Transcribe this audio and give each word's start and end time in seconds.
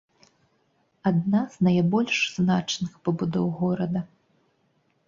Адна 1.09 1.41
з 1.57 1.67
найбольш 1.67 2.15
значных 2.39 2.91
пабудоў 3.07 3.47
горада. 3.63 4.01